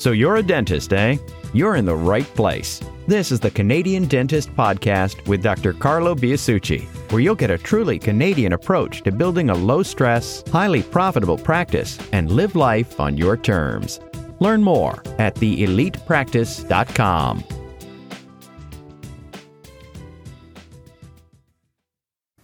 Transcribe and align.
So 0.00 0.10
you're 0.12 0.36
a 0.36 0.42
dentist, 0.42 0.94
eh? 0.94 1.18
You're 1.52 1.76
in 1.76 1.84
the 1.84 1.94
right 1.94 2.24
place. 2.34 2.80
This 3.06 3.30
is 3.30 3.38
the 3.38 3.50
Canadian 3.50 4.06
Dentist 4.06 4.48
Podcast 4.56 5.28
with 5.28 5.42
Dr. 5.42 5.74
Carlo 5.74 6.14
Biasucci, 6.14 6.86
where 7.12 7.20
you'll 7.20 7.34
get 7.34 7.50
a 7.50 7.58
truly 7.58 7.98
Canadian 7.98 8.54
approach 8.54 9.02
to 9.02 9.12
building 9.12 9.50
a 9.50 9.54
low 9.54 9.82
stress, 9.82 10.42
highly 10.48 10.82
profitable 10.82 11.36
practice 11.36 11.98
and 12.14 12.30
live 12.30 12.56
life 12.56 12.98
on 12.98 13.18
your 13.18 13.36
terms. 13.36 14.00
Learn 14.38 14.62
more 14.62 15.02
at 15.18 15.34
theelitepractice.com. 15.34 17.44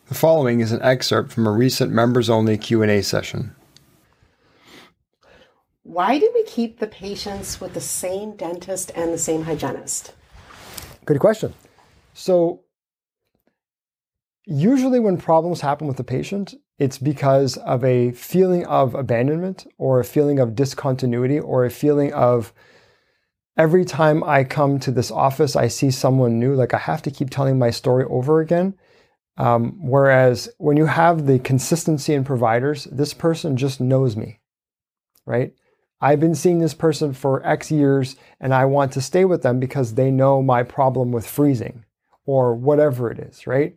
The 0.08 0.14
following 0.14 0.60
is 0.60 0.72
an 0.72 0.82
excerpt 0.82 1.32
from 1.32 1.46
a 1.46 1.52
recent 1.52 1.90
members-only 1.90 2.58
Q&A 2.58 3.00
session. 3.00 3.56
Why 5.86 6.18
do 6.18 6.28
we 6.34 6.42
keep 6.42 6.80
the 6.80 6.88
patients 6.88 7.60
with 7.60 7.72
the 7.72 7.80
same 7.80 8.34
dentist 8.34 8.90
and 8.96 9.12
the 9.12 9.18
same 9.18 9.44
hygienist? 9.44 10.14
Good 11.04 11.20
question. 11.20 11.54
So, 12.12 12.64
usually 14.44 14.98
when 14.98 15.16
problems 15.16 15.60
happen 15.60 15.86
with 15.86 15.96
the 15.96 16.02
patient, 16.02 16.54
it's 16.80 16.98
because 16.98 17.56
of 17.58 17.84
a 17.84 18.10
feeling 18.10 18.66
of 18.66 18.96
abandonment 18.96 19.64
or 19.78 20.00
a 20.00 20.04
feeling 20.04 20.40
of 20.40 20.56
discontinuity 20.56 21.38
or 21.38 21.64
a 21.64 21.70
feeling 21.70 22.12
of 22.12 22.52
every 23.56 23.84
time 23.84 24.24
I 24.24 24.42
come 24.42 24.80
to 24.80 24.90
this 24.90 25.12
office, 25.12 25.54
I 25.54 25.68
see 25.68 25.92
someone 25.92 26.40
new, 26.40 26.56
like 26.56 26.74
I 26.74 26.78
have 26.78 27.02
to 27.02 27.12
keep 27.12 27.30
telling 27.30 27.60
my 27.60 27.70
story 27.70 28.04
over 28.10 28.40
again. 28.40 28.74
Um, 29.36 29.78
whereas 29.80 30.48
when 30.58 30.76
you 30.76 30.86
have 30.86 31.26
the 31.26 31.38
consistency 31.38 32.12
in 32.12 32.24
providers, 32.24 32.88
this 32.90 33.14
person 33.14 33.56
just 33.56 33.80
knows 33.80 34.16
me, 34.16 34.40
right? 35.26 35.52
I've 36.00 36.20
been 36.20 36.34
seeing 36.34 36.58
this 36.58 36.74
person 36.74 37.14
for 37.14 37.44
X 37.46 37.70
years 37.70 38.16
and 38.40 38.52
I 38.52 38.66
want 38.66 38.92
to 38.92 39.00
stay 39.00 39.24
with 39.24 39.42
them 39.42 39.58
because 39.58 39.94
they 39.94 40.10
know 40.10 40.42
my 40.42 40.62
problem 40.62 41.10
with 41.10 41.26
freezing 41.26 41.84
or 42.26 42.54
whatever 42.54 43.10
it 43.10 43.18
is, 43.18 43.46
right? 43.46 43.76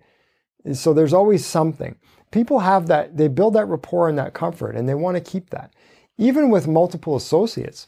And 0.65 0.77
so 0.77 0.93
there's 0.93 1.13
always 1.13 1.45
something. 1.45 1.95
People 2.31 2.59
have 2.59 2.87
that, 2.87 3.15
they 3.17 3.27
build 3.27 3.53
that 3.55 3.65
rapport 3.65 4.09
and 4.09 4.17
that 4.17 4.33
comfort 4.33 4.75
and 4.75 4.87
they 4.87 4.95
want 4.95 5.15
to 5.15 5.31
keep 5.31 5.49
that. 5.51 5.73
Even 6.17 6.49
with 6.49 6.67
multiple 6.67 7.15
associates, 7.15 7.87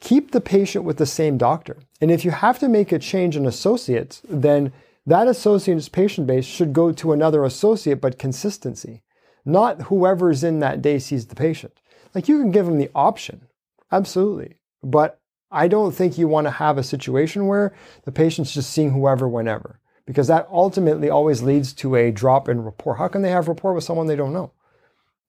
keep 0.00 0.30
the 0.30 0.40
patient 0.40 0.84
with 0.84 0.96
the 0.96 1.06
same 1.06 1.36
doctor. 1.36 1.76
And 2.00 2.10
if 2.10 2.24
you 2.24 2.30
have 2.30 2.58
to 2.60 2.68
make 2.68 2.90
a 2.90 2.98
change 2.98 3.36
in 3.36 3.44
associates, 3.46 4.22
then 4.28 4.72
that 5.06 5.28
associate's 5.28 5.88
patient 5.88 6.26
base 6.26 6.46
should 6.46 6.72
go 6.72 6.92
to 6.92 7.12
another 7.12 7.44
associate, 7.44 8.00
but 8.00 8.18
consistency, 8.18 9.02
not 9.44 9.82
whoever's 9.82 10.42
in 10.42 10.60
that 10.60 10.80
day 10.80 10.98
sees 10.98 11.26
the 11.26 11.34
patient. 11.34 11.74
Like 12.14 12.28
you 12.28 12.38
can 12.38 12.50
give 12.50 12.66
them 12.66 12.78
the 12.78 12.90
option, 12.94 13.46
absolutely. 13.90 14.56
But 14.82 15.20
I 15.50 15.68
don't 15.68 15.92
think 15.92 16.18
you 16.18 16.28
want 16.28 16.46
to 16.46 16.50
have 16.50 16.78
a 16.78 16.82
situation 16.82 17.46
where 17.46 17.74
the 18.04 18.12
patient's 18.12 18.54
just 18.54 18.70
seeing 18.70 18.90
whoever 18.90 19.28
whenever, 19.28 19.80
because 20.06 20.28
that 20.28 20.48
ultimately 20.50 21.10
always 21.10 21.42
leads 21.42 21.72
to 21.74 21.94
a 21.94 22.10
drop 22.10 22.48
in 22.48 22.62
rapport. 22.62 22.96
How 22.96 23.08
can 23.08 23.22
they 23.22 23.30
have 23.30 23.48
rapport 23.48 23.74
with 23.74 23.84
someone 23.84 24.06
they 24.06 24.16
don't 24.16 24.32
know? 24.32 24.52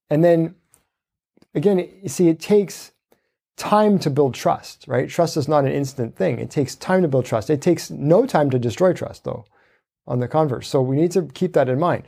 And 0.10 0.24
then 0.24 0.56
again, 1.56 1.80
you 2.02 2.10
see, 2.10 2.30
it 2.30 2.40
takes 2.40 2.92
time 3.56 4.00
to 4.00 4.10
build 4.10 4.34
trust, 4.34 4.86
right? 4.88 5.10
Trust 5.10 5.38
is 5.38 5.48
not 5.48 5.66
an 5.66 5.72
instant 5.72 6.16
thing. 6.16 6.40
It 6.40 6.50
takes 6.50 6.76
time 6.76 7.02
to 7.02 7.08
build 7.08 7.26
trust. 7.26 7.50
It 7.50 7.62
takes 7.62 7.92
no 7.92 8.26
time 8.26 8.50
to 8.50 8.60
destroy 8.60 8.94
trust, 8.94 9.24
though, 9.24 9.46
on 10.08 10.20
the 10.20 10.28
converse. 10.28 10.68
So 10.68 10.82
we 10.82 10.96
need 10.96 11.12
to 11.12 11.24
keep 11.24 11.54
that 11.54 11.70
in 11.70 11.80
mind. 11.80 12.04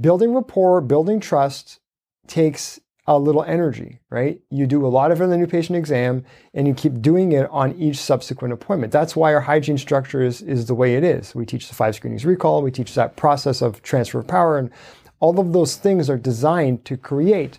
Building 0.00 0.32
rapport, 0.32 0.80
building 0.80 1.20
trust 1.20 1.80
takes 2.26 2.80
a 3.06 3.18
little 3.18 3.42
energy, 3.42 3.98
right? 4.10 4.40
You 4.50 4.66
do 4.66 4.86
a 4.86 4.88
lot 4.88 5.10
of 5.10 5.20
it 5.20 5.24
in 5.24 5.30
the 5.30 5.36
new 5.36 5.46
patient 5.46 5.76
exam 5.76 6.24
and 6.54 6.68
you 6.68 6.74
keep 6.74 7.02
doing 7.02 7.32
it 7.32 7.48
on 7.50 7.74
each 7.74 7.96
subsequent 7.96 8.54
appointment. 8.54 8.92
That's 8.92 9.16
why 9.16 9.34
our 9.34 9.40
hygiene 9.40 9.78
structure 9.78 10.22
is, 10.22 10.40
is 10.40 10.66
the 10.66 10.74
way 10.74 10.94
it 10.94 11.02
is. 11.02 11.34
We 11.34 11.44
teach 11.44 11.68
the 11.68 11.74
five 11.74 11.96
screenings 11.96 12.24
recall, 12.24 12.62
we 12.62 12.70
teach 12.70 12.94
that 12.94 13.16
process 13.16 13.60
of 13.60 13.82
transfer 13.82 14.20
of 14.20 14.28
power, 14.28 14.56
and 14.56 14.70
all 15.18 15.40
of 15.40 15.52
those 15.52 15.76
things 15.76 16.08
are 16.08 16.18
designed 16.18 16.84
to 16.84 16.96
create 16.96 17.58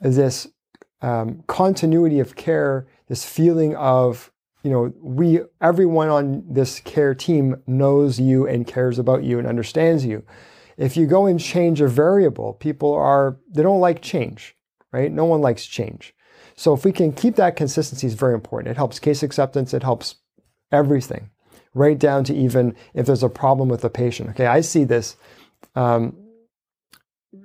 this 0.00 0.48
um, 1.02 1.44
continuity 1.46 2.18
of 2.18 2.34
care, 2.34 2.86
this 3.08 3.24
feeling 3.24 3.76
of, 3.76 4.30
you 4.62 4.70
know, 4.70 4.94
we, 5.00 5.40
everyone 5.60 6.08
on 6.08 6.44
this 6.48 6.80
care 6.80 7.14
team 7.14 7.56
knows 7.66 8.18
you 8.18 8.46
and 8.46 8.66
cares 8.66 8.98
about 8.98 9.24
you 9.24 9.38
and 9.38 9.46
understands 9.46 10.06
you. 10.06 10.24
If 10.76 10.96
you 10.96 11.06
go 11.06 11.26
and 11.26 11.38
change 11.38 11.80
a 11.80 11.88
variable, 11.88 12.54
people 12.54 12.92
are, 12.92 13.38
they 13.48 13.62
don't 13.62 13.80
like 13.80 14.02
change, 14.02 14.56
right? 14.92 15.10
No 15.10 15.24
one 15.24 15.40
likes 15.40 15.66
change. 15.66 16.14
So 16.56 16.72
if 16.74 16.84
we 16.84 16.92
can 16.92 17.12
keep 17.12 17.36
that 17.36 17.56
consistency 17.56 18.06
is 18.06 18.14
very 18.14 18.34
important. 18.34 18.70
It 18.70 18.76
helps 18.76 18.98
case 18.98 19.22
acceptance. 19.22 19.74
It 19.74 19.82
helps 19.82 20.16
everything, 20.70 21.30
right 21.74 21.98
down 21.98 22.24
to 22.24 22.34
even 22.34 22.76
if 22.94 23.06
there's 23.06 23.22
a 23.22 23.28
problem 23.28 23.68
with 23.68 23.82
the 23.82 23.90
patient. 23.90 24.30
Okay, 24.30 24.46
I 24.46 24.60
see 24.60 24.84
this, 24.84 25.16
um, 25.74 26.16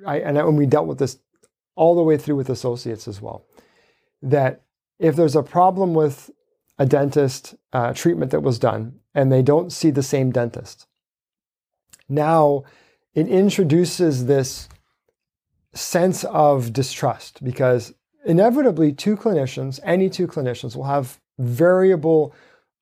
I, 0.06 0.20
and 0.20 0.38
when 0.38 0.56
we 0.56 0.66
dealt 0.66 0.88
with 0.88 1.00
this 1.00 1.18
all 1.76 1.96
the 1.96 2.04
way 2.04 2.18
through 2.18 2.36
with 2.36 2.50
associates 2.50 3.08
as 3.08 3.22
well, 3.22 3.46
that 4.22 4.62
if 5.00 5.16
there's 5.16 5.36
a 5.36 5.44
problem 5.44 5.94
with 5.94 6.30
a 6.78 6.86
dentist 6.86 7.56
uh, 7.74 7.94
treatment 7.94 8.32
that 8.32 8.42
was 8.42 8.60
done 8.60 9.00
and 9.16 9.32
they 9.32 9.42
don't 9.42 9.72
see 9.72 9.92
the 9.92 10.04
same 10.04 10.32
dentist, 10.32 10.88
now 12.08 12.64
it 13.14 13.28
introduces 13.28 14.26
this 14.26 14.70
sense 15.74 16.24
of 16.26 16.74
distrust 16.74 17.44
because 17.44 17.94
inevitably 18.26 18.94
two 18.94 19.16
clinicians, 19.16 19.80
any 19.84 20.10
two 20.10 20.28
clinicians, 20.28 20.76
will 20.76 20.86
have 20.86 21.20
variable 21.38 22.34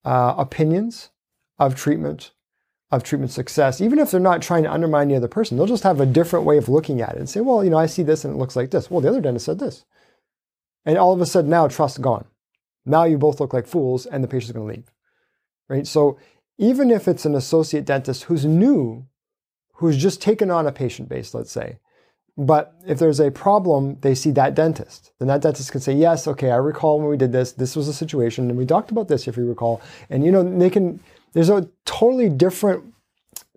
uh, 0.03 0.35
opinions 0.37 1.09
of 1.59 1.75
treatment, 1.75 2.31
of 2.91 3.03
treatment 3.03 3.31
success, 3.31 3.81
even 3.81 3.99
if 3.99 4.11
they're 4.11 4.19
not 4.19 4.41
trying 4.41 4.63
to 4.63 4.71
undermine 4.71 5.07
the 5.07 5.15
other 5.15 5.27
person. 5.27 5.57
They'll 5.57 5.67
just 5.67 5.83
have 5.83 5.99
a 5.99 6.05
different 6.05 6.45
way 6.45 6.57
of 6.57 6.69
looking 6.69 7.01
at 7.01 7.13
it 7.13 7.19
and 7.19 7.29
say, 7.29 7.41
well, 7.41 7.63
you 7.63 7.69
know, 7.69 7.77
I 7.77 7.85
see 7.85 8.03
this 8.03 8.23
and 8.23 8.33
it 8.33 8.37
looks 8.37 8.55
like 8.55 8.71
this. 8.71 8.89
Well, 8.89 9.01
the 9.01 9.09
other 9.09 9.21
dentist 9.21 9.45
said 9.45 9.59
this. 9.59 9.85
And 10.85 10.97
all 10.97 11.13
of 11.13 11.21
a 11.21 11.25
sudden 11.25 11.49
now 11.49 11.67
trust 11.67 12.01
gone. 12.01 12.25
Now 12.85 13.03
you 13.03 13.17
both 13.17 13.39
look 13.39 13.53
like 13.53 13.67
fools 13.67 14.05
and 14.05 14.23
the 14.23 14.27
patient's 14.27 14.53
going 14.53 14.67
to 14.67 14.73
leave. 14.73 14.91
Right? 15.67 15.85
So 15.85 16.17
even 16.57 16.89
if 16.89 17.07
it's 17.07 17.25
an 17.25 17.35
associate 17.35 17.85
dentist 17.85 18.23
who's 18.23 18.45
new 18.45 19.05
who's 19.77 19.97
just 19.97 20.21
taken 20.21 20.51
on 20.51 20.67
a 20.67 20.71
patient 20.71 21.09
base, 21.09 21.33
let's 21.33 21.51
say. 21.51 21.79
But 22.37 22.75
if 22.85 22.99
there's 22.99 23.19
a 23.19 23.31
problem, 23.31 23.97
they 24.01 24.13
see 24.13 24.29
that 24.31 24.53
dentist. 24.53 25.11
Then 25.17 25.27
that 25.27 25.41
dentist 25.41 25.71
can 25.71 25.81
say, 25.81 25.93
yes, 25.93 26.27
okay, 26.27 26.51
I 26.51 26.57
recall 26.57 26.99
when 26.99 27.09
we 27.09 27.17
did 27.17 27.31
this, 27.31 27.51
this 27.53 27.75
was 27.75 27.87
a 27.87 27.93
situation, 27.93 28.49
and 28.49 28.57
we 28.57 28.65
talked 28.65 28.91
about 28.91 29.07
this, 29.07 29.27
if 29.27 29.37
you 29.37 29.47
recall. 29.47 29.81
And 30.09 30.23
you 30.23 30.31
know, 30.31 30.43
they 30.43 30.69
can, 30.69 30.99
there's 31.33 31.49
a 31.49 31.67
totally 31.85 32.29
different 32.29 32.93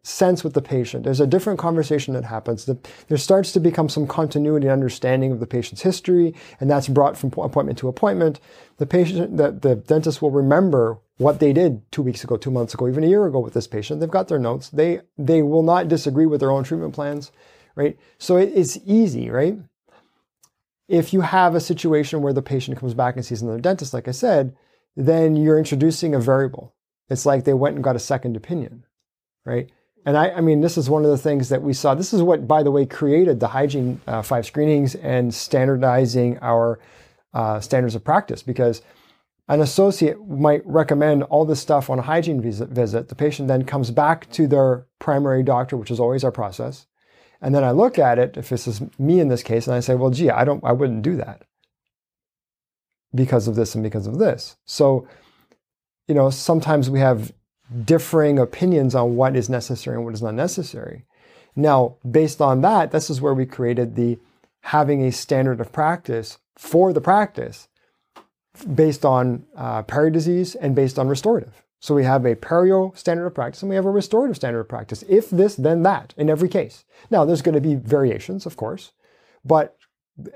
sense 0.02 0.42
with 0.42 0.54
the 0.54 0.62
patient. 0.62 1.04
There's 1.04 1.20
a 1.20 1.26
different 1.26 1.58
conversation 1.58 2.14
that 2.14 2.24
happens. 2.24 2.64
There 3.08 3.18
starts 3.18 3.52
to 3.52 3.60
become 3.60 3.90
some 3.90 4.06
continuity 4.06 4.66
and 4.66 4.72
understanding 4.72 5.30
of 5.30 5.40
the 5.40 5.46
patient's 5.46 5.82
history, 5.82 6.34
and 6.58 6.70
that's 6.70 6.88
brought 6.88 7.18
from 7.18 7.32
appointment 7.36 7.78
to 7.78 7.88
appointment. 7.88 8.40
The 8.78 8.86
patient, 8.86 9.36
the, 9.36 9.52
the 9.52 9.76
dentist 9.76 10.22
will 10.22 10.30
remember 10.30 10.98
what 11.20 11.38
they 11.38 11.52
did 11.52 11.82
two 11.92 12.00
weeks 12.00 12.24
ago, 12.24 12.38
two 12.38 12.50
months 12.50 12.72
ago, 12.72 12.88
even 12.88 13.04
a 13.04 13.06
year 13.06 13.26
ago 13.26 13.40
with 13.40 13.52
this 13.52 13.66
patient. 13.66 14.00
They've 14.00 14.10
got 14.10 14.28
their 14.28 14.38
notes. 14.38 14.70
They 14.70 15.02
they 15.18 15.42
will 15.42 15.62
not 15.62 15.86
disagree 15.86 16.24
with 16.24 16.40
their 16.40 16.50
own 16.50 16.64
treatment 16.64 16.94
plans, 16.94 17.30
right? 17.76 17.98
So 18.16 18.38
it, 18.38 18.50
it's 18.54 18.78
easy, 18.86 19.28
right? 19.28 19.58
If 20.88 21.12
you 21.12 21.20
have 21.20 21.54
a 21.54 21.60
situation 21.60 22.22
where 22.22 22.32
the 22.32 22.40
patient 22.40 22.78
comes 22.78 22.94
back 22.94 23.16
and 23.16 23.24
sees 23.24 23.42
another 23.42 23.60
dentist, 23.60 23.92
like 23.92 24.08
I 24.08 24.12
said, 24.12 24.56
then 24.96 25.36
you're 25.36 25.58
introducing 25.58 26.14
a 26.14 26.18
variable. 26.18 26.74
It's 27.10 27.26
like 27.26 27.44
they 27.44 27.52
went 27.52 27.74
and 27.74 27.84
got 27.84 27.96
a 27.96 28.00
second 28.00 28.34
opinion, 28.34 28.84
right? 29.44 29.70
And 30.06 30.16
I, 30.16 30.30
I 30.30 30.40
mean, 30.40 30.62
this 30.62 30.78
is 30.78 30.88
one 30.88 31.04
of 31.04 31.10
the 31.10 31.18
things 31.18 31.50
that 31.50 31.60
we 31.60 31.74
saw. 31.74 31.94
This 31.94 32.14
is 32.14 32.22
what, 32.22 32.48
by 32.48 32.62
the 32.62 32.70
way, 32.70 32.86
created 32.86 33.40
the 33.40 33.48
hygiene 33.48 34.00
uh, 34.06 34.22
five 34.22 34.46
screenings 34.46 34.94
and 34.94 35.34
standardizing 35.34 36.38
our 36.38 36.80
uh, 37.34 37.60
standards 37.60 37.94
of 37.94 38.02
practice 38.02 38.42
because 38.42 38.80
an 39.50 39.60
associate 39.60 40.24
might 40.28 40.64
recommend 40.64 41.24
all 41.24 41.44
this 41.44 41.60
stuff 41.60 41.90
on 41.90 41.98
a 41.98 42.02
hygiene 42.02 42.40
visit. 42.40 43.08
The 43.08 43.16
patient 43.16 43.48
then 43.48 43.64
comes 43.64 43.90
back 43.90 44.30
to 44.30 44.46
their 44.46 44.86
primary 45.00 45.42
doctor, 45.42 45.76
which 45.76 45.90
is 45.90 45.98
always 45.98 46.22
our 46.22 46.30
process. 46.30 46.86
And 47.42 47.52
then 47.52 47.64
I 47.64 47.72
look 47.72 47.98
at 47.98 48.16
it, 48.16 48.36
if 48.36 48.48
this 48.48 48.68
is 48.68 48.80
me 48.96 49.18
in 49.18 49.26
this 49.26 49.42
case, 49.42 49.66
and 49.66 49.74
I 49.74 49.80
say, 49.80 49.96
well, 49.96 50.10
gee, 50.10 50.30
I 50.30 50.44
don't, 50.44 50.62
I 50.62 50.70
wouldn't 50.70 51.02
do 51.02 51.16
that 51.16 51.42
because 53.12 53.48
of 53.48 53.56
this 53.56 53.74
and 53.74 53.82
because 53.82 54.06
of 54.06 54.20
this. 54.20 54.56
So, 54.66 55.08
you 56.06 56.14
know, 56.14 56.30
sometimes 56.30 56.88
we 56.88 57.00
have 57.00 57.32
differing 57.84 58.38
opinions 58.38 58.94
on 58.94 59.16
what 59.16 59.34
is 59.34 59.50
necessary 59.50 59.96
and 59.96 60.04
what 60.04 60.14
is 60.14 60.22
not 60.22 60.34
necessary. 60.34 61.06
Now, 61.56 61.96
based 62.08 62.40
on 62.40 62.60
that, 62.60 62.92
this 62.92 63.10
is 63.10 63.20
where 63.20 63.34
we 63.34 63.46
created 63.46 63.96
the 63.96 64.20
having 64.60 65.04
a 65.04 65.10
standard 65.10 65.60
of 65.60 65.72
practice 65.72 66.38
for 66.56 66.92
the 66.92 67.00
practice 67.00 67.66
based 68.64 69.04
on 69.04 69.44
uh, 69.56 69.82
perio 69.82 70.12
disease 70.12 70.54
and 70.54 70.74
based 70.74 70.98
on 70.98 71.08
restorative. 71.08 71.62
So 71.80 71.94
we 71.94 72.04
have 72.04 72.26
a 72.26 72.36
perio 72.36 72.96
standard 72.96 73.26
of 73.26 73.34
practice 73.34 73.62
and 73.62 73.70
we 73.70 73.76
have 73.76 73.86
a 73.86 73.90
restorative 73.90 74.36
standard 74.36 74.60
of 74.60 74.68
practice. 74.68 75.02
If 75.08 75.30
this, 75.30 75.54
then 75.54 75.82
that 75.82 76.12
in 76.16 76.28
every 76.28 76.48
case. 76.48 76.84
Now, 77.10 77.24
there's 77.24 77.42
going 77.42 77.54
to 77.54 77.60
be 77.60 77.74
variations, 77.74 78.44
of 78.44 78.56
course, 78.56 78.92
but 79.44 79.76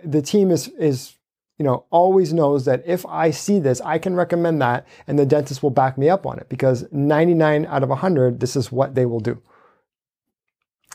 the 0.02 0.22
team 0.22 0.50
is, 0.50 0.68
is 0.68 1.16
you 1.58 1.64
know, 1.64 1.84
always 1.90 2.32
knows 2.32 2.64
that 2.64 2.82
if 2.86 3.04
I 3.06 3.30
see 3.30 3.58
this, 3.58 3.80
I 3.82 3.98
can 3.98 4.14
recommend 4.14 4.62
that 4.62 4.86
and 5.06 5.18
the 5.18 5.26
dentist 5.26 5.62
will 5.62 5.70
back 5.70 5.98
me 5.98 6.08
up 6.08 6.24
on 6.24 6.38
it 6.38 6.48
because 6.48 6.86
99 6.90 7.66
out 7.66 7.82
of 7.82 7.90
100, 7.90 8.40
this 8.40 8.56
is 8.56 8.72
what 8.72 8.94
they 8.94 9.04
will 9.04 9.20
do. 9.20 9.40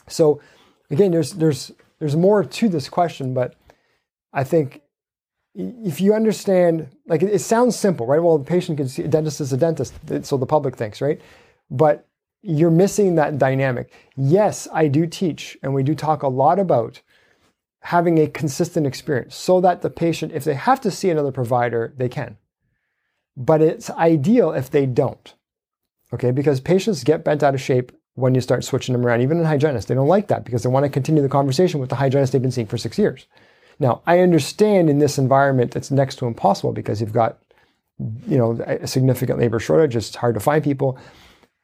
So 0.07 0.41
again, 0.89 1.11
there's, 1.11 1.33
there's, 1.33 1.71
there's 1.99 2.15
more 2.15 2.43
to 2.43 2.69
this 2.69 2.89
question, 2.89 3.35
but 3.35 3.55
I 4.33 4.43
think 4.43 4.81
if 5.55 5.99
you 5.99 6.13
understand, 6.13 6.89
like 7.07 7.23
it, 7.23 7.33
it 7.33 7.39
sounds 7.39 7.75
simple, 7.75 8.05
right? 8.05 8.21
Well, 8.21 8.37
the 8.37 8.45
patient 8.45 8.77
can 8.77 8.87
see 8.87 9.03
a 9.03 9.07
dentist 9.07 9.41
is 9.41 9.53
a 9.53 9.57
dentist, 9.57 9.93
so 10.23 10.37
the 10.37 10.45
public 10.45 10.75
thinks, 10.75 11.01
right? 11.01 11.19
But 11.69 12.07
you're 12.41 12.71
missing 12.71 13.15
that 13.15 13.37
dynamic. 13.37 13.91
Yes, 14.15 14.67
I 14.73 14.87
do 14.87 15.05
teach, 15.05 15.57
and 15.61 15.73
we 15.73 15.83
do 15.83 15.95
talk 15.95 16.23
a 16.23 16.27
lot 16.27 16.59
about 16.59 17.01
having 17.81 18.17
a 18.17 18.27
consistent 18.27 18.85
experience 18.85 19.35
so 19.35 19.61
that 19.61 19.81
the 19.81 19.89
patient, 19.89 20.33
if 20.33 20.43
they 20.43 20.53
have 20.53 20.81
to 20.81 20.91
see 20.91 21.09
another 21.09 21.31
provider, 21.31 21.93
they 21.97 22.09
can. 22.09 22.37
But 23.35 23.61
it's 23.61 23.89
ideal 23.89 24.51
if 24.51 24.69
they 24.69 24.85
don't. 24.85 25.33
Okay, 26.13 26.31
because 26.31 26.59
patients 26.59 27.03
get 27.03 27.23
bent 27.23 27.43
out 27.43 27.53
of 27.53 27.61
shape 27.61 27.91
when 28.15 28.35
you 28.35 28.41
start 28.41 28.63
switching 28.63 28.93
them 28.93 29.05
around, 29.05 29.21
even 29.21 29.37
in 29.37 29.45
hygienists. 29.45 29.85
They 29.85 29.95
don't 29.95 30.07
like 30.07 30.27
that 30.27 30.43
because 30.43 30.63
they 30.63 30.69
want 30.69 30.83
to 30.83 30.89
continue 30.89 31.21
the 31.21 31.29
conversation 31.29 31.79
with 31.79 31.89
the 31.89 31.95
hygienist 31.95 32.33
they've 32.33 32.41
been 32.41 32.51
seeing 32.51 32.67
for 32.67 32.77
six 32.77 32.97
years. 32.97 33.27
Now, 33.79 34.01
I 34.05 34.19
understand 34.19 34.89
in 34.89 34.99
this 34.99 35.17
environment 35.17 35.75
it's 35.75 35.89
next 35.89 36.17
to 36.17 36.25
impossible 36.25 36.73
because 36.73 36.99
you've 36.99 37.13
got, 37.13 37.39
you 38.27 38.37
know, 38.37 38.59
a 38.65 38.87
significant 38.87 39.39
labor 39.39 39.59
shortage. 39.59 39.95
It's 39.95 40.15
hard 40.15 40.35
to 40.35 40.41
find 40.41 40.63
people, 40.63 40.97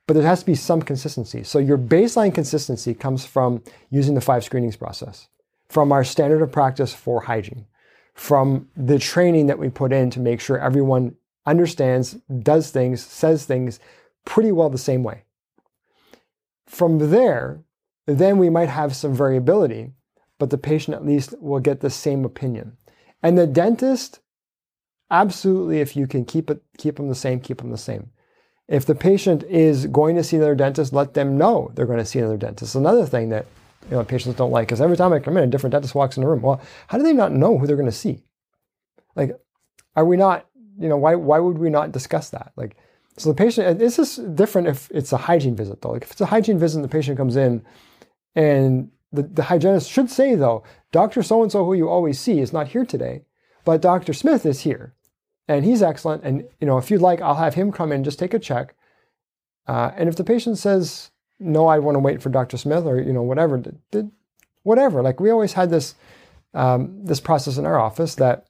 but 0.08 0.14
there 0.14 0.24
has 0.24 0.40
to 0.40 0.46
be 0.46 0.56
some 0.56 0.82
consistency. 0.82 1.44
So 1.44 1.60
your 1.60 1.78
baseline 1.78 2.34
consistency 2.34 2.94
comes 2.94 3.26
from 3.26 3.64
using 3.90 4.16
the 4.16 4.22
five 4.22 4.44
screenings 4.44 4.78
process, 4.78 5.28
from 5.68 5.92
our 5.92 6.04
standard 6.04 6.42
of 6.42 6.52
practice 6.52 6.94
for 6.94 7.22
hygiene, 7.22 7.66
from 8.14 8.70
the 8.78 9.00
training 9.00 9.48
that 9.48 9.60
we 9.60 9.70
put 9.70 9.92
in 9.92 10.10
to 10.12 10.20
make 10.20 10.40
sure 10.40 10.58
everyone 10.58 11.16
understands, 11.46 12.14
does 12.42 12.72
things, 12.72 13.06
says 13.06 13.46
things 13.46 13.80
pretty 14.24 14.52
well 14.52 14.70
the 14.70 14.78
same 14.78 15.04
way. 15.04 15.24
From 16.66 17.12
there, 17.12 17.62
then 18.06 18.38
we 18.38 18.50
might 18.50 18.70
have 18.70 18.96
some 18.96 19.14
variability 19.14 19.92
but 20.46 20.52
the 20.52 20.58
patient 20.60 20.94
at 20.94 21.04
least 21.04 21.34
will 21.42 21.60
get 21.60 21.80
the 21.80 21.90
same 21.90 22.24
opinion. 22.24 22.78
And 23.24 23.36
the 23.36 23.48
dentist, 23.48 24.20
absolutely, 25.10 25.80
if 25.80 25.96
you 25.96 26.06
can 26.06 26.24
keep 26.24 26.52
it, 26.52 26.62
keep 26.78 26.98
them 26.98 27.10
the 27.10 27.16
same, 27.16 27.40
keep 27.40 27.58
them 27.58 27.72
the 27.72 27.80
same. 27.80 28.12
If 28.68 28.86
the 28.86 28.94
patient 28.94 29.42
is 29.46 29.88
going 29.88 30.16
to 30.18 30.24
see 30.24 30.38
another 30.38 30.54
dentist, 30.54 30.94
let 30.94 31.16
them 31.16 31.36
know 31.36 31.72
they're 31.74 31.88
going 31.88 31.98
to 31.98 32.06
see 32.06 32.20
another 32.20 32.38
dentist. 32.38 32.76
Another 32.76 33.08
thing 33.08 33.30
that 33.30 33.48
you 33.90 33.98
know 33.98 34.04
patients 34.04 34.36
don't 34.36 34.52
like 34.52 34.72
is 34.72 34.82
every 34.82 34.98
time 34.98 35.14
I 35.14 35.20
come 35.20 35.36
in, 35.36 35.46
a 35.46 35.48
different 35.48 35.72
dentist 35.72 35.96
walks 35.96 36.16
in 36.16 36.22
the 36.22 36.30
room. 36.30 36.44
Well, 36.44 36.62
how 36.86 37.00
do 37.00 37.04
they 37.04 37.12
not 37.12 37.32
know 37.32 37.58
who 37.58 37.66
they're 37.66 37.76
going 37.76 37.88
to 37.88 37.92
see? 37.92 38.24
Like, 39.16 39.32
are 39.96 40.06
we 40.06 40.16
not? 40.16 40.46
You 40.78 40.90
know, 40.90 40.98
why 40.98 41.16
why 41.16 41.40
would 41.40 41.58
we 41.58 41.72
not 41.72 41.92
discuss 41.92 42.30
that? 42.30 42.52
Like, 42.56 42.78
so 43.18 43.30
the 43.30 43.36
patient. 43.36 43.80
This 43.80 43.98
is 43.98 44.18
different 44.36 44.68
if 44.68 44.92
it's 44.92 45.12
a 45.12 45.18
hygiene 45.18 45.56
visit 45.56 45.82
though. 45.82 45.94
Like 45.94 46.04
if 46.04 46.12
it's 46.12 46.22
a 46.22 46.28
hygiene 46.28 46.60
visit, 46.60 46.78
and 46.78 46.84
the 46.84 46.90
patient 46.90 47.18
comes 47.18 47.36
in, 47.36 47.66
and 48.36 48.92
the, 49.16 49.24
the 49.24 49.44
hygienist 49.44 49.90
should 49.90 50.10
say, 50.10 50.36
though, 50.36 50.64
Dr. 50.92 51.24
So 51.24 51.42
and 51.42 51.52
so, 51.52 51.66
who 51.66 51.74
you 51.74 51.90
always 51.90 52.20
see, 52.20 52.40
is 52.40 52.54
not 52.54 52.70
here 52.70 52.86
today, 52.86 53.24
but 53.64 53.82
Dr. 53.82 54.14
Smith 54.14 54.46
is 54.46 54.62
here. 54.62 54.94
And 55.48 55.64
he's 55.64 55.84
excellent. 55.84 56.24
And, 56.24 56.46
you 56.60 56.68
know, 56.68 56.78
if 56.78 56.90
you'd 56.90 57.02
like, 57.02 57.22
I'll 57.22 57.36
have 57.36 57.54
him 57.54 57.72
come 57.72 57.92
in, 57.92 58.04
just 58.04 58.20
take 58.20 58.34
a 58.34 58.40
check. 58.40 58.76
Uh, 59.68 59.92
and 59.96 60.10
if 60.10 60.16
the 60.16 60.24
patient 60.24 60.58
says, 60.58 61.12
no, 61.40 61.68
I 61.68 61.80
want 61.80 61.96
to 61.96 62.00
wait 62.00 62.22
for 62.22 62.30
Dr. 62.30 62.58
Smith 62.58 62.86
or, 62.86 63.00
you 63.00 63.14
know, 63.14 63.22
whatever, 63.22 63.62
whatever. 64.64 65.02
Like 65.02 65.20
we 65.20 65.30
always 65.30 65.54
had 65.54 65.70
this, 65.70 65.96
um, 66.54 67.04
this 67.04 67.20
process 67.20 67.58
in 67.58 67.66
our 67.66 67.80
office 67.80 68.16
that 68.16 68.48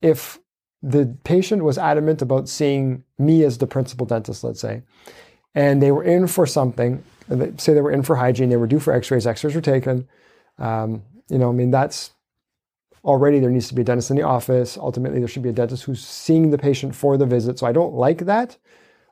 if 0.00 0.38
the 0.82 1.16
patient 1.24 1.64
was 1.64 1.78
adamant 1.78 2.22
about 2.22 2.48
seeing 2.48 3.04
me 3.18 3.42
as 3.42 3.58
the 3.58 3.66
principal 3.66 4.06
dentist, 4.06 4.44
let's 4.44 4.60
say, 4.60 4.82
and 5.54 5.82
they 5.82 5.92
were 5.92 6.04
in 6.04 6.26
for 6.26 6.46
something 6.46 7.02
say 7.56 7.74
they 7.74 7.80
were 7.80 7.90
in 7.90 8.02
for 8.02 8.16
hygiene, 8.16 8.48
they 8.48 8.56
were 8.56 8.66
due 8.66 8.78
for 8.78 8.92
x-rays, 8.92 9.26
x-rays 9.26 9.54
were 9.54 9.60
taken. 9.60 10.08
Um, 10.58 11.02
you 11.28 11.38
know, 11.38 11.48
I 11.48 11.52
mean, 11.52 11.70
that's 11.70 12.10
already 13.04 13.40
there 13.40 13.50
needs 13.50 13.68
to 13.68 13.74
be 13.74 13.82
a 13.82 13.84
dentist 13.84 14.10
in 14.10 14.16
the 14.16 14.22
office. 14.22 14.76
Ultimately, 14.76 15.18
there 15.18 15.28
should 15.28 15.42
be 15.42 15.48
a 15.48 15.52
dentist 15.52 15.84
who's 15.84 16.04
seeing 16.04 16.50
the 16.50 16.58
patient 16.58 16.94
for 16.94 17.16
the 17.16 17.26
visit. 17.26 17.58
So 17.58 17.66
I 17.66 17.72
don't 17.72 17.94
like 17.94 18.26
that, 18.26 18.56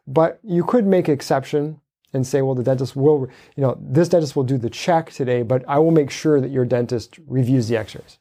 but 0.07 0.41
you 0.43 0.65
could 0.65 0.87
make 0.87 1.09
exception 1.09 1.81
and 2.15 2.27
say, 2.27 2.43
well, 2.43 2.55
the 2.55 2.63
dentist 2.63 2.95
will, 2.95 3.29
you 3.57 3.63
know, 3.63 3.79
this 3.81 4.09
dentist 4.09 4.37
will 4.37 4.45
do 4.45 4.59
the 4.59 4.69
check 4.69 5.11
today, 5.11 5.43
but 5.43 5.65
I 5.67 5.79
will 5.79 5.91
make 5.91 6.11
sure 6.11 6.41
that 6.41 6.51
your 6.51 6.67
dentist 6.67 7.19
reviews 7.27 7.69
the 7.69 7.77
x-rays 7.79 8.19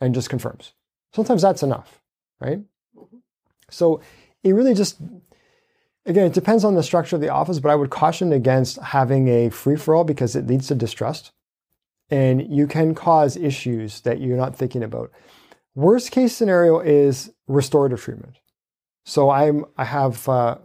and 0.00 0.14
just 0.14 0.28
confirms. 0.28 0.72
Sometimes 1.14 1.42
that's 1.42 1.62
enough, 1.62 2.00
right? 2.40 2.60
So 3.70 4.00
it 4.42 4.52
really 4.52 4.74
just 4.74 4.98
Again, 6.06 6.26
it 6.26 6.34
depends 6.34 6.64
on 6.64 6.76
the 6.76 6.82
structure 6.84 7.16
of 7.16 7.22
the 7.22 7.28
office, 7.28 7.58
but 7.58 7.70
I 7.70 7.74
would 7.74 7.90
caution 7.90 8.32
against 8.32 8.78
having 8.78 9.28
a 9.28 9.50
free 9.50 9.76
for 9.76 9.94
all 9.94 10.04
because 10.04 10.36
it 10.36 10.46
leads 10.46 10.68
to 10.68 10.74
distrust 10.74 11.32
and 12.10 12.54
you 12.54 12.66
can 12.66 12.94
cause 12.94 13.36
issues 13.36 14.00
that 14.02 14.20
you're 14.20 14.36
not 14.36 14.56
thinking 14.56 14.82
about. 14.82 15.10
Worst 15.74 16.10
case 16.12 16.34
scenario 16.34 16.80
is 16.80 17.32
restorative 17.48 18.00
treatment. 18.00 18.38
So 19.04 19.30
I'm 19.30 19.64
I 19.76 19.84
have 19.84 20.28
uh, 20.28 20.58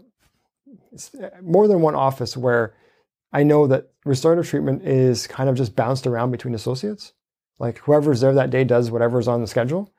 more 1.41 1.67
than 1.67 1.81
one 1.81 1.95
office 1.95 2.37
where 2.37 2.75
I 3.33 3.43
know 3.43 3.67
that 3.67 3.91
restorative 4.05 4.47
treatment 4.47 4.83
is 4.83 5.27
kind 5.27 5.49
of 5.49 5.55
just 5.55 5.75
bounced 5.75 6.07
around 6.07 6.31
between 6.31 6.55
associates. 6.55 7.13
Like 7.59 7.79
whoever's 7.79 8.21
there 8.21 8.33
that 8.33 8.49
day 8.49 8.63
does 8.63 8.91
whatever's 8.91 9.27
on 9.27 9.41
the 9.41 9.47
schedule. 9.47 9.91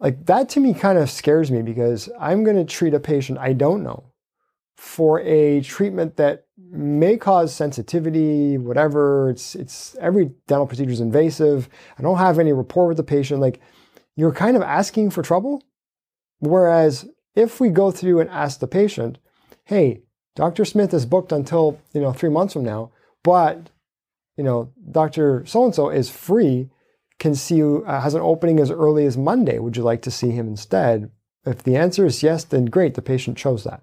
Like 0.00 0.26
that 0.26 0.48
to 0.50 0.60
me 0.60 0.74
kind 0.74 0.98
of 0.98 1.10
scares 1.10 1.50
me 1.50 1.62
because 1.62 2.08
I'm 2.18 2.44
going 2.44 2.56
to 2.56 2.64
treat 2.64 2.94
a 2.94 3.00
patient 3.00 3.38
I 3.38 3.52
don't 3.52 3.82
know 3.82 4.12
for 4.78 5.18
a 5.22 5.60
treatment 5.62 6.16
that 6.18 6.46
may 6.56 7.16
cause 7.16 7.52
sensitivity, 7.52 8.56
whatever. 8.56 9.28
It's 9.28 9.56
it's 9.56 9.96
every 10.00 10.30
dental 10.46 10.68
procedure 10.68 10.92
is 10.92 11.00
invasive. 11.00 11.68
I 11.98 12.02
don't 12.02 12.18
have 12.18 12.38
any 12.38 12.52
rapport 12.52 12.86
with 12.86 12.96
the 12.96 13.02
patient. 13.02 13.40
Like 13.40 13.60
you're 14.14 14.32
kind 14.32 14.56
of 14.56 14.62
asking 14.62 15.10
for 15.10 15.20
trouble. 15.20 15.64
Whereas 16.38 17.08
if 17.34 17.58
we 17.58 17.70
go 17.70 17.90
through 17.90 18.20
and 18.20 18.30
ask 18.30 18.60
the 18.60 18.68
patient, 18.68 19.18
hey, 19.64 20.02
Dr. 20.36 20.64
Smith 20.64 20.94
is 20.94 21.06
booked 21.06 21.32
until 21.32 21.80
you 21.92 22.00
know 22.00 22.12
three 22.12 22.30
months 22.30 22.52
from 22.52 22.62
now, 22.62 22.92
but 23.24 23.70
you 24.36 24.44
know 24.44 24.72
Dr. 24.92 25.44
So 25.44 25.64
and 25.64 25.74
so 25.74 25.90
is 25.90 26.08
free, 26.08 26.70
can 27.18 27.34
see 27.34 27.56
you 27.56 27.82
uh, 27.84 28.00
has 28.00 28.14
an 28.14 28.20
opening 28.20 28.60
as 28.60 28.70
early 28.70 29.06
as 29.06 29.18
Monday. 29.18 29.58
Would 29.58 29.76
you 29.76 29.82
like 29.82 30.02
to 30.02 30.12
see 30.12 30.30
him 30.30 30.46
instead? 30.46 31.10
If 31.44 31.64
the 31.64 31.74
answer 31.74 32.06
is 32.06 32.22
yes, 32.22 32.44
then 32.44 32.66
great. 32.66 32.94
The 32.94 33.02
patient 33.02 33.36
chose 33.36 33.64
that 33.64 33.82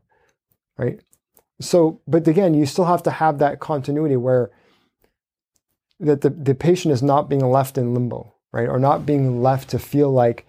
right? 0.78 1.00
So, 1.62 2.02
but 2.08 2.28
again, 2.28 2.54
you 2.54 2.66
still 2.66 2.86
have 2.86 3.04
to 3.04 3.12
have 3.12 3.40
that 3.40 3.60
continuity 3.60 4.18
where 4.18 4.52
that 6.00 6.22
the, 6.22 6.30
the 6.30 6.56
patient 6.56 6.94
is 6.94 7.02
not 7.02 7.30
being 7.30 7.50
left 7.50 7.78
in 7.78 7.94
limbo, 7.94 8.34
right? 8.52 8.68
Or 8.68 8.80
not 8.80 9.06
being 9.06 9.42
left 9.42 9.70
to 9.70 9.80
feel 9.80 10.12
like 10.12 10.46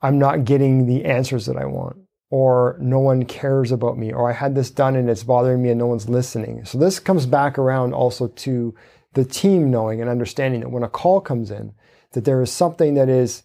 I'm 0.00 0.18
not 0.18 0.44
getting 0.44 0.86
the 0.86 1.04
answers 1.04 1.46
that 1.46 1.56
I 1.56 1.66
want, 1.66 1.98
or 2.30 2.76
no 2.80 2.98
one 2.98 3.24
cares 3.24 3.72
about 3.72 3.98
me, 3.98 4.12
or 4.12 4.30
I 4.30 4.32
had 4.32 4.54
this 4.54 4.70
done 4.70 4.96
and 4.96 5.10
it's 5.10 5.24
bothering 5.24 5.62
me 5.62 5.70
and 5.70 5.78
no 5.78 5.86
one's 5.86 6.08
listening. 6.08 6.64
So 6.64 6.78
this 6.78 6.98
comes 6.98 7.26
back 7.26 7.58
around 7.58 7.92
also 7.92 8.28
to 8.28 8.74
the 9.12 9.24
team 9.24 9.70
knowing 9.70 10.00
and 10.00 10.10
understanding 10.10 10.60
that 10.60 10.70
when 10.70 10.82
a 10.82 10.88
call 10.88 11.20
comes 11.20 11.50
in, 11.50 11.72
that 12.12 12.24
there 12.24 12.40
is 12.40 12.52
something 12.52 12.94
that 12.94 13.08
is 13.08 13.42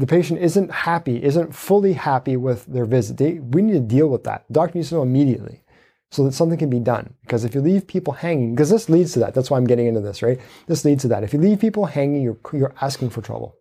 the 0.00 0.06
patient 0.06 0.40
isn't 0.40 0.70
happy, 0.70 1.22
isn't 1.22 1.54
fully 1.54 1.92
happy 1.92 2.34
with 2.34 2.64
their 2.64 2.86
visit, 2.86 3.18
they, 3.18 3.34
we 3.34 3.60
need 3.60 3.74
to 3.74 3.80
deal 3.80 4.08
with 4.08 4.24
that. 4.24 4.46
The 4.48 4.54
doctor 4.54 4.78
needs 4.78 4.88
to 4.88 4.94
know 4.94 5.02
immediately 5.02 5.62
so 6.10 6.24
that 6.24 6.32
something 6.32 6.58
can 6.58 6.70
be 6.70 6.80
done. 6.80 7.12
Because 7.20 7.44
if 7.44 7.54
you 7.54 7.60
leave 7.60 7.86
people 7.86 8.14
hanging, 8.14 8.54
because 8.54 8.70
this 8.70 8.88
leads 8.88 9.12
to 9.12 9.18
that, 9.18 9.34
that's 9.34 9.50
why 9.50 9.58
I'm 9.58 9.66
getting 9.66 9.86
into 9.86 10.00
this, 10.00 10.22
right? 10.22 10.40
This 10.66 10.86
leads 10.86 11.02
to 11.02 11.08
that. 11.08 11.22
If 11.22 11.34
you 11.34 11.38
leave 11.38 11.60
people 11.60 11.84
hanging, 11.84 12.22
you're, 12.22 12.38
you're 12.54 12.72
asking 12.80 13.10
for 13.10 13.20
trouble. 13.20 13.56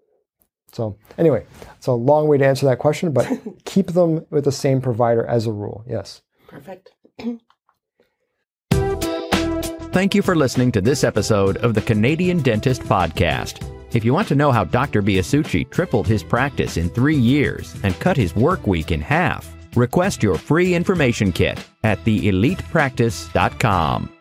So, 0.71 0.97
anyway, 1.17 1.45
it's 1.75 1.87
a 1.87 1.91
long 1.91 2.29
way 2.29 2.37
to 2.37 2.45
answer 2.45 2.65
that 2.67 2.79
question, 2.79 3.11
but 3.11 3.27
keep 3.65 3.87
them 3.87 4.25
with 4.29 4.45
the 4.45 4.51
same 4.53 4.79
provider 4.79 5.25
as 5.25 5.45
a 5.45 5.51
rule. 5.51 5.83
Yes. 5.89 6.21
Perfect. 6.47 6.91
Thank 9.91 10.15
you 10.15 10.21
for 10.21 10.37
listening 10.37 10.71
to 10.71 10.79
this 10.79 11.03
episode 11.03 11.57
of 11.57 11.73
the 11.73 11.81
Canadian 11.81 12.41
Dentist 12.41 12.83
Podcast. 12.83 13.78
If 13.91 14.05
you 14.05 14.13
want 14.13 14.27
to 14.27 14.35
know 14.35 14.51
how 14.51 14.65
Dr. 14.65 15.01
Biasucci 15.01 15.71
tripled 15.71 16.05
his 16.07 16.21
practice 16.23 16.77
in 16.77 16.89
three 16.89 17.15
years 17.15 17.75
and 17.83 17.99
cut 17.99 18.17
his 18.17 18.35
work 18.35 18.67
week 18.67 18.91
in 18.91 19.01
half, 19.01 19.51
request 19.75 20.21
your 20.21 20.37
free 20.37 20.75
information 20.75 21.31
kit 21.31 21.59
at 21.83 21.97
theelitepractice.com. 22.05 24.18